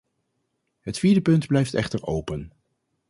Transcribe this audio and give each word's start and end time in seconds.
Het 0.79 0.99
vierde 0.99 1.21
punt 1.21 1.47
blijft 1.47 1.73
echter 1.73 2.05
open. 2.05 2.53